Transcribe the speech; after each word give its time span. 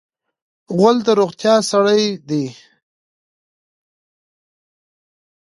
غول 0.75 0.97
د 1.05 1.07
روغتیا 1.19 1.55
سړی 1.71 2.03
دی. 2.29 2.45